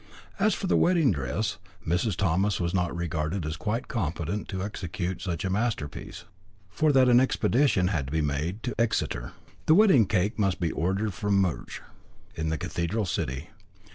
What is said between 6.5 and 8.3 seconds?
For that an expedition had to be